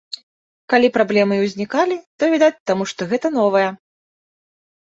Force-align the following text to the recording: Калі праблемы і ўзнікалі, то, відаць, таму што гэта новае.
Калі 0.73 0.87
праблемы 0.95 1.33
і 1.39 1.43
ўзнікалі, 1.43 1.95
то, 2.23 2.31
відаць, 2.33 2.63
таму 2.73 2.83
што 2.93 3.01
гэта 3.13 3.27
новае. 3.39 3.65